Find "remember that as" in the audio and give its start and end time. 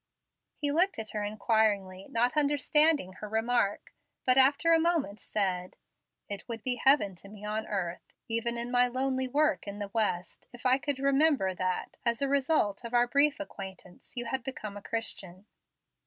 10.97-12.19